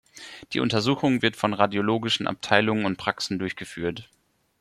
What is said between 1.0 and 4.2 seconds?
wird von radiologischen Abteilungen und Praxen durchgeführt.